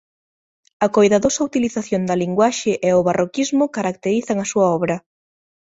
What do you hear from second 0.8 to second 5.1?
A coidadosa utilización da linguaxe e o barroquismo caracterizan a súa obra.